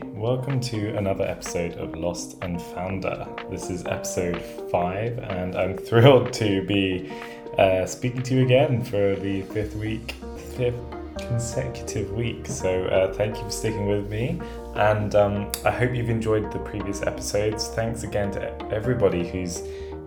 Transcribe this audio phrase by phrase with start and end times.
[0.00, 3.26] Welcome to another episode of Lost and Founder.
[3.50, 7.12] This is episode five, and I'm thrilled to be
[7.58, 10.14] uh, speaking to you again for the fifth week,
[10.56, 10.80] fifth
[11.18, 12.46] consecutive week.
[12.46, 14.40] So, uh, thank you for sticking with me,
[14.76, 17.68] and um, I hope you've enjoyed the previous episodes.
[17.68, 19.62] Thanks again to everybody who's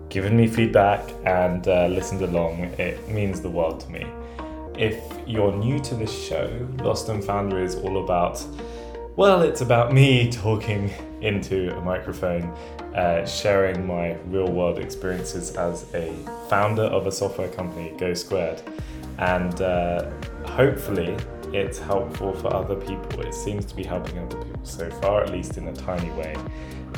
[0.10, 2.62] given me feedback and uh, listened along.
[2.80, 4.08] It means the world to me.
[4.78, 8.44] If you're new to this show, Lost and Founder is all about
[9.16, 12.44] well, it's about me talking into a microphone,
[12.94, 16.14] uh, sharing my real world experiences as a
[16.50, 18.62] founder of a software company, GoSquared.
[19.18, 20.12] And uh,
[20.48, 21.16] hopefully,
[21.54, 23.22] it's helpful for other people.
[23.22, 26.36] It seems to be helping other people so far, at least in a tiny way.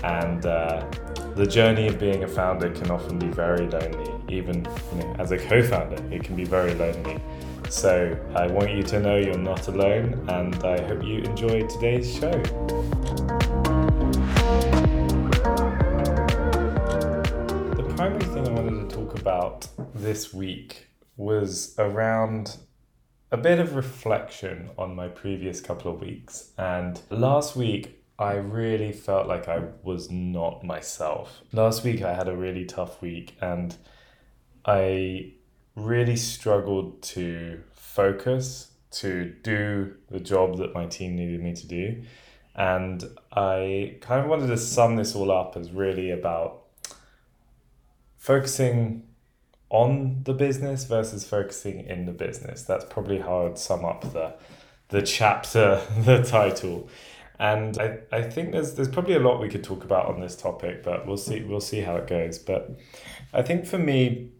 [0.04, 0.90] And uh,
[1.36, 4.12] the journey of being a founder can often be very lonely.
[4.28, 7.22] Even you know, as a co founder, it can be very lonely.
[7.70, 12.12] So I want you to know you're not alone, and I hope you enjoy today's
[12.14, 12.32] show.
[17.76, 22.56] The primary thing I wanted to talk about this week was around
[23.32, 26.54] a bit of reflection on my previous couple of weeks.
[26.58, 31.42] And last week, I really felt like I was not myself.
[31.52, 33.76] Last week, I had a really tough week, and
[34.66, 35.34] I
[35.78, 42.02] really struggled to focus to do the job that my team needed me to do.
[42.56, 46.64] And I kind of wanted to sum this all up as really about
[48.18, 49.04] focusing
[49.70, 52.64] on the business versus focusing in the business.
[52.64, 54.34] That's probably how I'd sum up the
[54.90, 56.90] the chapter, the title.
[57.40, 60.36] And I, I think there's there's probably a lot we could talk about on this
[60.36, 62.40] topic, but we'll see we'll see how it goes.
[62.40, 62.80] But
[63.32, 64.32] I think for me,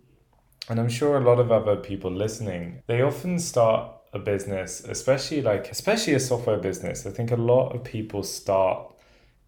[0.70, 5.42] and I'm sure a lot of other people listening, they often start a business, especially
[5.42, 7.06] like especially a software business.
[7.06, 8.94] I think a lot of people start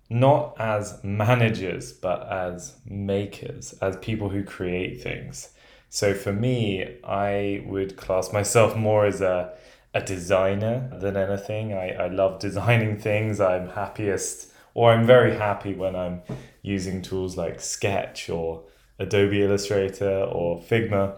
[0.09, 5.49] not as managers but as makers, as people who create things.
[5.89, 9.53] So for me, I would class myself more as a
[9.93, 11.73] a designer than anything.
[11.73, 13.39] I, I love designing things.
[13.39, 16.21] I'm happiest or I'm very happy when I'm
[16.61, 18.63] using tools like Sketch or
[18.99, 21.15] Adobe Illustrator or Figma.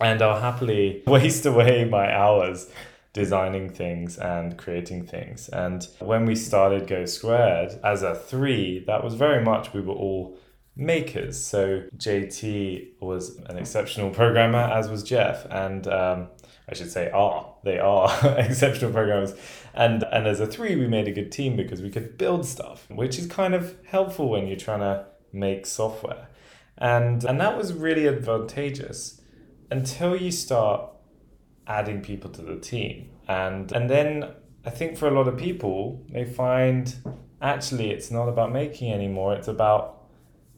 [0.00, 2.70] And I'll happily waste away my hours
[3.12, 5.48] designing things and creating things.
[5.48, 10.38] And when we started GoSquared as a three, that was very much we were all
[10.76, 11.42] makers.
[11.42, 16.28] So JT was an exceptional programmer, as was Geoff, and um,
[16.68, 19.34] I should say are they are exceptional programmers.
[19.74, 22.86] And and as a three, we made a good team because we could build stuff,
[22.88, 26.28] which is kind of helpful when you're trying to make software.
[26.80, 29.20] And, and that was really advantageous
[29.70, 30.90] until you start
[31.66, 33.10] adding people to the team.
[33.28, 34.32] And, and then
[34.64, 36.94] I think for a lot of people, they find
[37.40, 40.02] actually it's not about making anymore, it's about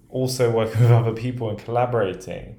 [0.08, 2.58] also working with other people and collaborating.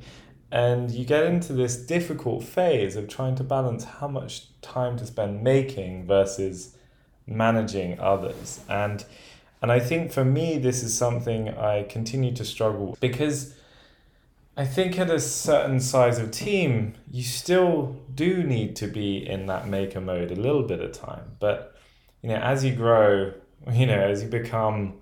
[0.52, 5.06] And you get into this difficult phase of trying to balance how much time to
[5.06, 6.78] spend making versus
[7.26, 8.60] managing others.
[8.70, 9.04] And
[9.64, 13.56] and I think for me, this is something I continue to struggle because
[14.58, 19.46] I think at a certain size of team, you still do need to be in
[19.46, 21.38] that maker mode a little bit of time.
[21.40, 21.78] But
[22.22, 23.32] you know, as you grow,
[23.72, 24.96] you know, as you become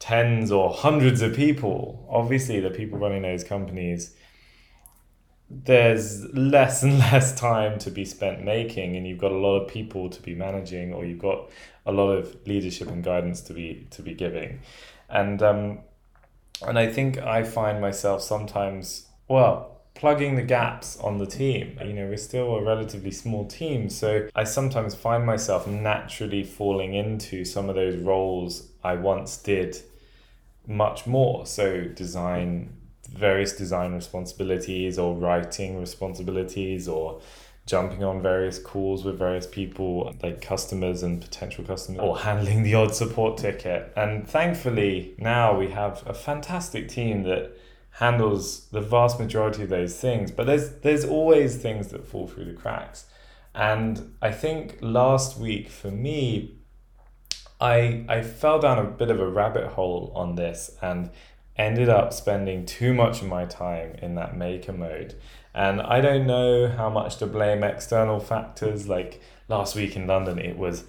[0.00, 4.16] tens or hundreds of people, obviously the people running those companies,
[5.50, 9.68] there's less and less time to be spent making, and you've got a lot of
[9.68, 11.50] people to be managing, or you've got
[11.86, 14.60] a lot of leadership and guidance to be to be giving,
[15.08, 15.78] and um,
[16.66, 21.78] and I think I find myself sometimes well plugging the gaps on the team.
[21.80, 26.94] You know, we're still a relatively small team, so I sometimes find myself naturally falling
[26.94, 29.80] into some of those roles I once did
[30.66, 31.46] much more.
[31.46, 32.76] So design
[33.16, 37.20] various design responsibilities or writing responsibilities or
[37.66, 42.74] jumping on various calls with various people, like customers and potential customers, or handling the
[42.74, 43.92] odd support ticket.
[43.96, 47.56] And thankfully, now we have a fantastic team that
[47.92, 50.30] handles the vast majority of those things.
[50.30, 53.06] But there's there's always things that fall through the cracks.
[53.54, 56.56] And I think last week for me,
[57.60, 61.10] I I fell down a bit of a rabbit hole on this and
[61.56, 65.14] ended up spending too much of my time in that maker mode
[65.54, 68.88] and I don't know how much to blame external factors.
[68.88, 70.84] Like last week in London, it was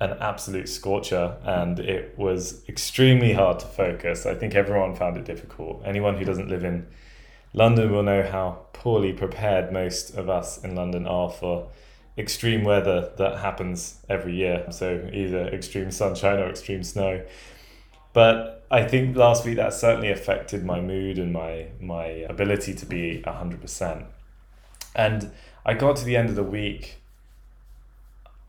[0.00, 4.26] an absolute scorcher and it was extremely hard to focus.
[4.26, 5.82] I think everyone found it difficult.
[5.84, 6.88] Anyone who doesn't live in
[7.52, 11.70] London will know how poorly prepared most of us in London are for
[12.16, 14.66] extreme weather that happens every year.
[14.70, 17.24] So either extreme sunshine or extreme snow.
[18.12, 22.86] But I think last week that certainly affected my mood and my my ability to
[22.86, 24.04] be hundred percent.
[24.94, 25.30] And
[25.64, 26.96] I got to the end of the week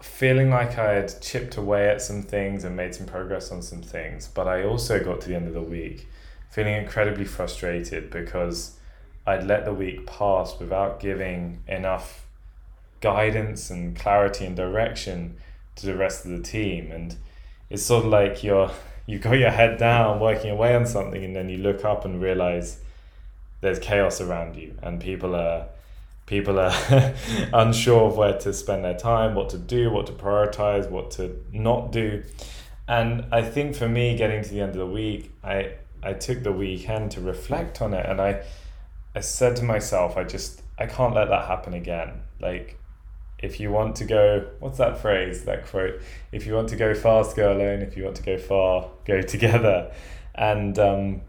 [0.02, 3.82] feeling like I had chipped away at some things and made some progress on some
[3.82, 6.08] things, but I also got to the end of the week
[6.50, 8.78] feeling incredibly frustrated because
[9.26, 12.26] I'd let the week pass without giving enough
[13.02, 15.38] guidance and clarity and direction
[15.76, 16.92] to the rest of the team.
[16.92, 17.16] And
[17.70, 18.72] it's sort of like you're
[19.10, 22.22] you got your head down working away on something and then you look up and
[22.22, 22.80] realize
[23.60, 25.66] there's chaos around you and people are
[26.28, 26.72] people are
[27.54, 31.44] unsure of where to spend their time, what to do, what to prioritize, what to
[31.52, 32.24] not do.
[32.88, 35.74] And I think for me, getting to the end of the week, I
[36.04, 38.44] I took the weekend to reflect on it, and I
[39.16, 42.22] I said to myself, I just I can't let that happen again.
[42.40, 42.79] Like,
[43.42, 46.02] if you want to go, what's that phrase, that quote?
[46.32, 47.82] If you want to go fast, go alone.
[47.82, 49.92] If you want to go far, go together.
[50.36, 51.22] And um,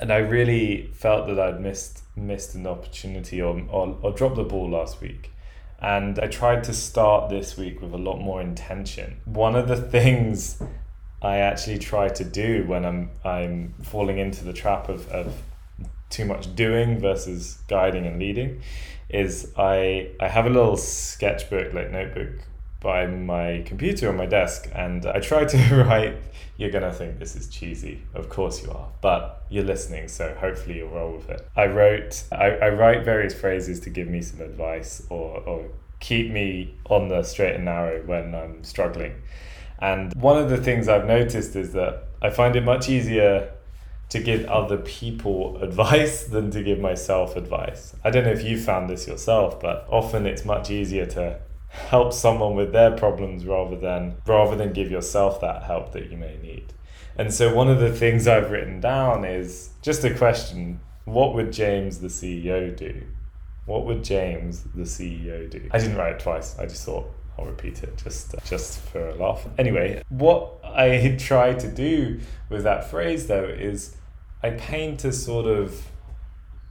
[0.00, 4.44] and I really felt that I'd missed missed an opportunity or, or, or dropped the
[4.44, 5.32] ball last week.
[5.80, 9.20] And I tried to start this week with a lot more intention.
[9.26, 10.62] One of the things
[11.20, 15.34] I actually try to do when I'm I'm falling into the trap of, of
[16.10, 18.62] too much doing versus guiding and leading
[19.08, 22.30] is I I have a little sketchbook like notebook
[22.80, 26.16] by my computer on my desk and I try to write
[26.56, 28.02] you're gonna think this is cheesy.
[28.14, 31.48] Of course you are but you're listening so hopefully you'll roll with it.
[31.56, 35.66] I wrote I, I write various phrases to give me some advice or, or
[36.00, 39.14] keep me on the straight and narrow when I'm struggling.
[39.78, 43.52] And one of the things I've noticed is that I find it much easier
[44.08, 47.94] to give other people advice than to give myself advice.
[48.04, 52.12] I don't know if you found this yourself, but often it's much easier to help
[52.12, 56.36] someone with their problems rather than rather than give yourself that help that you may
[56.38, 56.72] need.
[57.18, 61.52] And so one of the things I've written down is just a question, what would
[61.52, 63.02] James the CEO do?
[63.64, 65.68] What would James the CEO do?
[65.72, 66.58] I didn't write it twice.
[66.58, 69.46] I just thought I'll repeat it just uh, just for a laugh.
[69.58, 73.96] Anyway, what I try to do with that phrase though is
[74.42, 75.86] I paint a sort of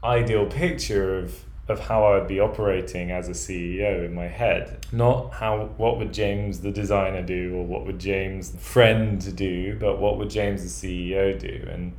[0.03, 4.85] ideal picture of of how I would be operating as a CEO in my head.
[4.91, 9.75] Not how what would James the designer do or what would James the friend do,
[9.79, 11.67] but what would James the CEO do?
[11.69, 11.93] And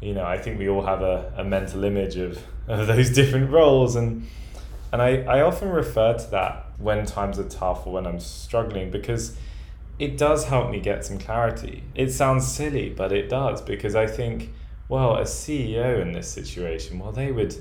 [0.00, 2.38] you know, I think we all have a, a mental image of,
[2.68, 4.26] of those different roles and
[4.92, 8.90] and I, I often refer to that when times are tough or when I'm struggling
[8.90, 9.36] because
[9.98, 11.84] it does help me get some clarity.
[11.94, 14.50] It sounds silly, but it does because I think,
[14.88, 17.54] well, a CEO in this situation, well, they would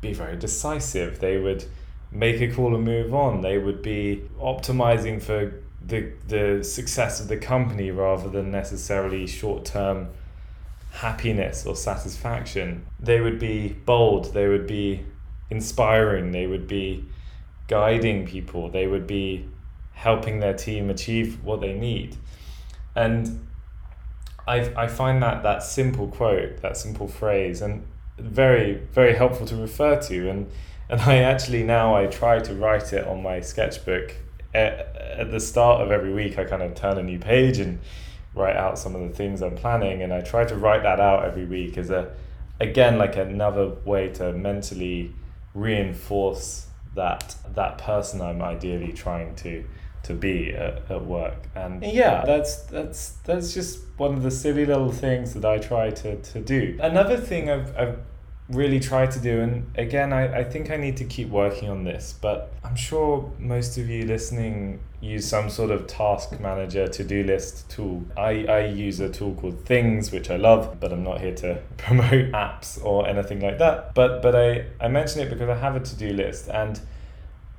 [0.00, 1.20] be very decisive.
[1.20, 1.64] They would
[2.10, 3.40] make a call and move on.
[3.40, 5.54] They would be optimizing for
[5.84, 10.08] the the success of the company rather than necessarily short term
[10.92, 12.84] happiness or satisfaction.
[12.98, 14.34] They would be bold.
[14.34, 15.04] They would be
[15.50, 16.32] inspiring.
[16.32, 17.04] They would be
[17.70, 18.68] guiding people.
[18.68, 19.46] They would be
[19.92, 22.16] helping their team achieve what they need.
[22.96, 23.46] And
[24.46, 27.86] I I find that that simple quote, that simple phrase, and
[28.18, 30.50] very very helpful to refer to and
[30.88, 34.16] and I actually now I try to write it on my sketchbook
[34.52, 37.78] at, at the start of every week I kind of turn a new page and
[38.34, 41.24] write out some of the things I'm planning and I try to write that out
[41.24, 42.12] every week as a
[42.58, 45.14] again like another way to mentally
[45.54, 49.64] reinforce that that person I'm ideally trying to
[50.02, 51.36] to be at, at work.
[51.54, 55.90] And yeah that's that's that's just one of the silly little things that I try
[55.90, 56.78] to, to do.
[56.80, 57.98] Another thing I've, I've
[58.50, 61.84] really try to do and again I, I think I need to keep working on
[61.84, 67.24] this but I'm sure most of you listening use some sort of task manager to-do
[67.24, 68.04] list tool.
[68.16, 71.60] I, I use a tool called things which I love but I'm not here to
[71.78, 73.94] promote apps or anything like that.
[73.94, 76.80] But but I, I mention it because I have a to-do list and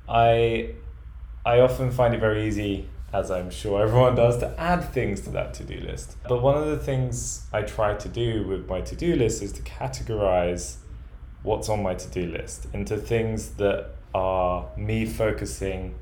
[0.08, 0.74] I
[1.44, 5.30] I often find it very easy as I'm sure everyone does, to add things to
[5.30, 6.16] that to do list.
[6.26, 9.52] But one of the things I try to do with my to do list is
[9.52, 10.76] to categorize
[11.42, 15.94] what's on my to do list into things that are me focusing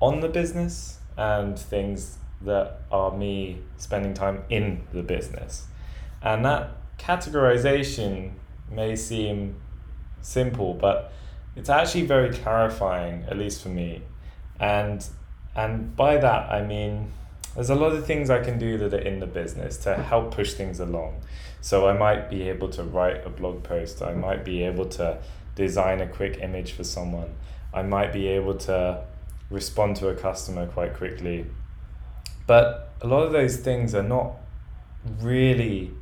[0.00, 5.66] on the business and things that are me spending time in the business.
[6.20, 8.32] And that categorization
[8.70, 9.56] may seem
[10.20, 11.12] simple, but
[11.56, 14.02] it's actually very clarifying, at least for me.
[14.58, 15.06] And
[15.56, 17.12] and by that I mean
[17.54, 20.34] there's a lot of things I can do that are in the business to help
[20.34, 21.22] push things along.
[21.60, 25.18] So I might be able to write a blog post, I might be able to
[25.54, 27.34] design a quick image for someone,
[27.72, 29.04] I might be able to
[29.50, 31.46] respond to a customer quite quickly.
[32.46, 34.32] But a lot of those things are not
[35.20, 35.92] really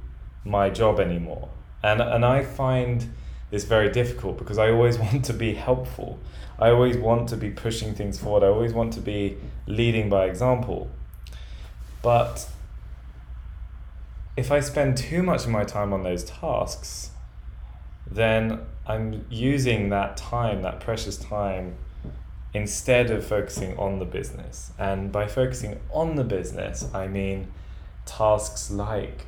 [0.44, 1.48] my job anymore.
[1.82, 3.12] And, and I find
[3.52, 6.18] this very difficult because I always want to be helpful.
[6.58, 8.42] I always want to be pushing things forward.
[8.42, 10.90] I always want to be leading by example.
[12.02, 12.48] But
[14.36, 17.10] if I spend too much of my time on those tasks,
[18.10, 21.76] then I'm using that time, that precious time,
[22.54, 24.72] instead of focusing on the business.
[24.78, 27.52] And by focusing on the business, I mean
[28.06, 29.26] tasks like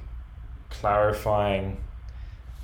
[0.70, 1.76] clarifying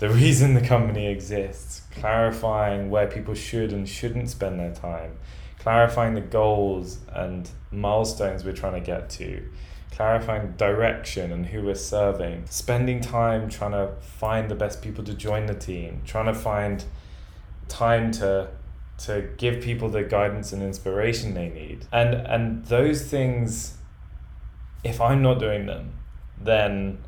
[0.00, 5.18] the reason the company exists, clarifying where people should and shouldn't spend their time,
[5.58, 9.46] clarifying the goals and milestones we're trying to get to,
[9.92, 15.12] clarifying direction and who we're serving, spending time trying to find the best people to
[15.12, 16.84] join the team, trying to find
[17.68, 18.48] time to
[18.96, 21.86] to give people the guidance and inspiration they need.
[21.92, 23.76] And and those things
[24.82, 25.92] if I'm not doing them,
[26.40, 26.98] then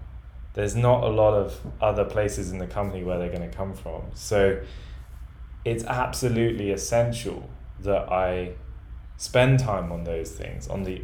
[0.54, 3.74] there's not a lot of other places in the company where they're going to come
[3.74, 4.02] from.
[4.14, 4.60] So
[5.64, 7.48] it's absolutely essential
[7.80, 8.52] that I
[9.16, 11.02] spend time on those things, on the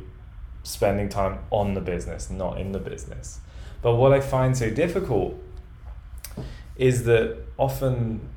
[0.62, 3.40] spending time on the business, not in the business.
[3.80, 5.34] But what I find so difficult
[6.76, 8.28] is that often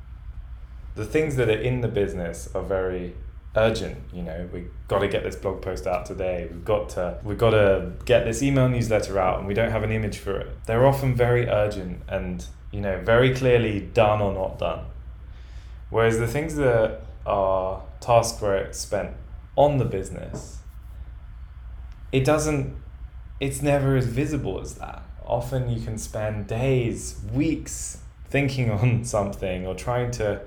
[0.94, 3.14] the things that are in the business are very
[3.54, 6.48] urgent you know we've got to get this blog post out today.
[6.50, 9.82] We've got to we've got to get this email newsletter out and we don't have
[9.82, 10.48] an image for it.
[10.66, 14.84] They're often very urgent and you know very clearly done or not done.
[15.88, 19.10] Whereas the things that are tasks where it's spent
[19.56, 20.58] on the business
[22.10, 22.74] it doesn't
[23.40, 25.02] it's never as visible as that.
[25.24, 30.42] Often you can spend days weeks thinking on something or trying to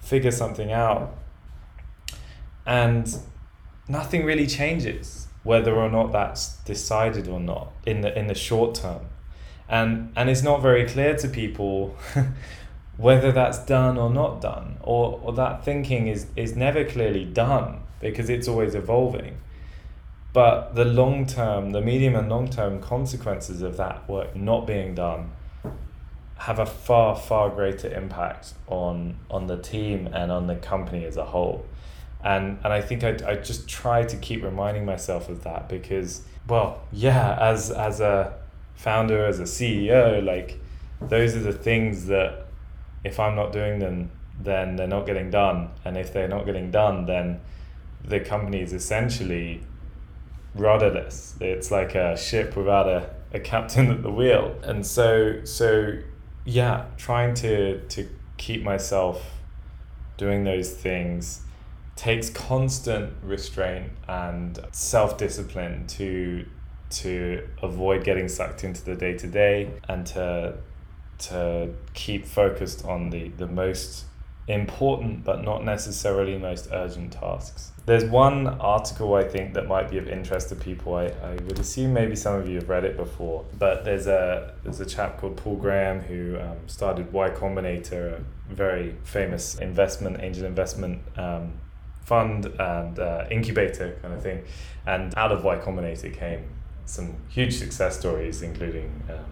[0.00, 1.14] figure something out
[2.68, 3.18] and
[3.88, 8.74] nothing really changes whether or not that's decided or not in the in the short
[8.74, 9.06] term.
[9.68, 11.96] And and it's not very clear to people
[12.98, 17.80] whether that's done or not done or, or that thinking is is never clearly done
[18.00, 19.38] because it's always evolving.
[20.34, 24.94] But the long term the medium and long term consequences of that work not being
[24.94, 25.30] done
[26.36, 31.16] have a far far greater impact on on the team and on the company as
[31.16, 31.64] a whole
[32.22, 36.22] and and I think I, I just try to keep reminding myself of that because
[36.48, 38.34] well yeah as as a
[38.74, 40.60] founder as a CEO like
[41.00, 42.46] those are the things that
[43.04, 44.10] if I'm not doing them
[44.40, 45.70] then they're not getting done.
[45.84, 47.40] And if they're not getting done then
[48.04, 49.62] the company is essentially
[50.54, 51.34] rudderless.
[51.40, 54.56] It's like a ship without a, a captain at the wheel.
[54.62, 55.98] And so so
[56.44, 58.08] yeah trying to to
[58.38, 59.34] keep myself
[60.16, 61.42] doing those things
[61.98, 66.46] takes constant restraint and self discipline to
[66.90, 70.54] to avoid getting sucked into the day to day and to
[71.18, 74.04] to keep focused on the the most
[74.46, 77.72] important but not necessarily most urgent tasks.
[77.84, 80.94] There's one article I think that might be of interest to people.
[80.94, 84.54] I, I would assume maybe some of you have read it before, but there's a
[84.62, 90.18] there's a chap called Paul Graham who um, started Y Combinator, a very famous investment
[90.20, 91.52] angel investment um,
[92.08, 94.42] fund and uh, incubator kind of thing.
[94.86, 96.44] And out of Y Combinator came
[96.86, 99.26] some huge success stories, including um,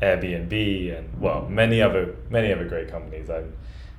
[0.00, 3.28] Airbnb and well, many other many other great companies.
[3.28, 3.52] I'm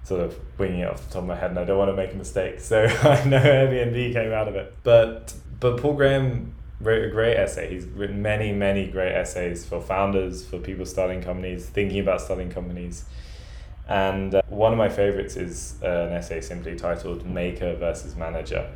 [0.04, 1.96] sort of winging it off the top of my head, and I don't want to
[1.96, 2.60] make a mistake.
[2.60, 7.38] So I know Airbnb came out of it, but but Paul Graham wrote a great
[7.38, 7.72] essay.
[7.72, 12.50] He's written many many great essays for founders, for people starting companies, thinking about starting
[12.50, 13.06] companies.
[13.88, 18.70] And uh, one of my favorites is uh, an essay simply titled Maker versus Manager.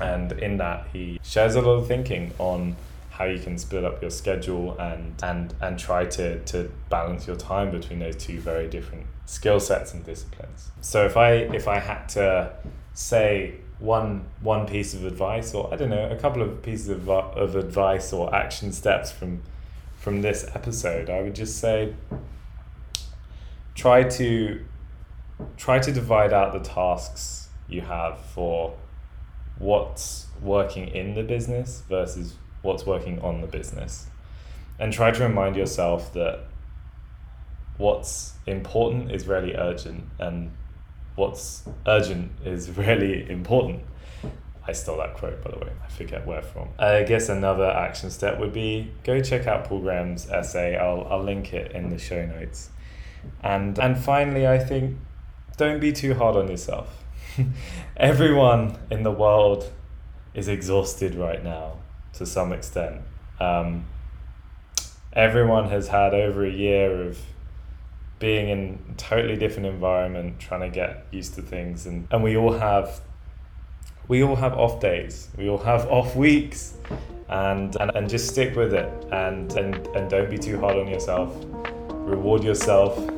[0.00, 2.76] And in that, he shares a lot of thinking on
[3.10, 7.36] how you can split up your schedule and, and, and try to, to balance your
[7.36, 10.70] time between those two very different skill sets and disciplines.
[10.80, 12.52] So if I if I had to
[12.94, 17.08] say one one piece of advice or I don't know a couple of pieces of,
[17.08, 19.42] of advice or action steps from
[19.96, 21.94] from this episode, I would just say
[23.76, 24.64] try to
[25.56, 28.74] try to divide out the tasks you have for
[29.58, 34.06] what's working in the business versus what's working on the business
[34.78, 36.40] and try to remind yourself that
[37.76, 40.50] what's important is really urgent and
[41.14, 43.82] what's urgent is really important
[44.68, 45.70] I stole that quote by the way.
[45.84, 46.70] I forget where from.
[46.78, 50.76] I guess another action step would be go check out Paul Graham's essay.
[50.76, 52.70] I'll I'll link it in the show notes.
[53.42, 54.98] And and finally, I think
[55.56, 57.04] don't be too hard on yourself.
[57.96, 59.72] Everyone in the world
[60.34, 61.78] is exhausted right now
[62.14, 63.00] to some extent.
[63.40, 63.86] Um,
[65.12, 67.18] everyone has had over a year of
[68.18, 72.36] being in a totally different environment, trying to get used to things, and, and we
[72.36, 73.00] all have
[74.08, 76.74] we all have off days, we all have off weeks,
[77.28, 80.88] and and, and just stick with it, and, and and don't be too hard on
[80.88, 81.34] yourself.
[82.06, 82.96] Reward yourself,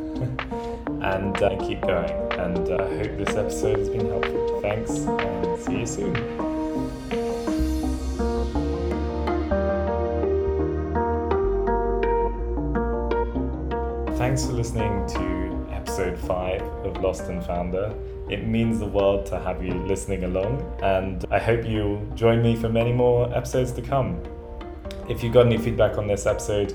[1.02, 2.10] and uh, keep going.
[2.40, 4.60] And uh, I hope this episode has been helpful.
[4.62, 6.14] Thanks, and see you soon.
[14.16, 17.94] Thanks for listening to episode 5 of Lost and Founder.
[18.30, 22.56] It means the world to have you listening along, and I hope you'll join me
[22.56, 24.22] for many more episodes to come.
[25.10, 26.74] If you've got any feedback on this episode,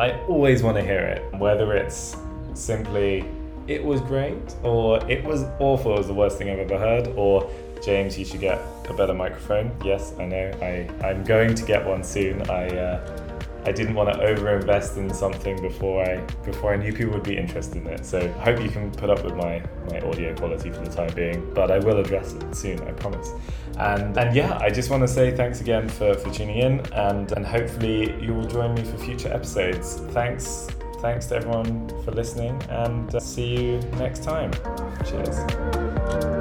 [0.00, 2.16] I always want to hear it, whether it's
[2.54, 3.22] simply
[3.66, 7.08] it was great, or it was awful, it was the worst thing I've ever heard,
[7.18, 7.50] or
[7.82, 9.70] James, you should get a better microphone.
[9.84, 10.50] Yes, I know.
[10.62, 12.48] I, I'm going to get one soon.
[12.48, 13.29] I uh,
[13.64, 17.36] I didn't want to overinvest in something before I before I knew people would be
[17.36, 18.04] interested in it.
[18.04, 21.12] So I hope you can put up with my, my audio quality for the time
[21.14, 23.30] being, but I will address it soon, I promise.
[23.78, 27.32] And and yeah, I just want to say thanks again for, for tuning in and,
[27.32, 29.96] and hopefully you will join me for future episodes.
[30.10, 30.68] Thanks
[31.00, 34.52] thanks to everyone for listening and uh, see you next time.
[35.04, 36.39] Cheers.